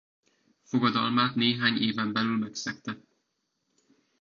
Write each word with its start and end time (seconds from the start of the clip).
Fogadalmát 0.63 1.35
néhány 1.35 1.77
éven 1.81 2.13
belül 2.13 2.37
megszegte. 2.37 2.97